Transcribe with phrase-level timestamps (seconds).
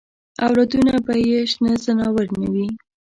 [0.45, 2.67] اولادونه به یې شنه ځناور نه وي.